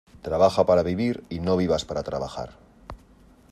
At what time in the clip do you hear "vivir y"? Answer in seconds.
0.81-1.41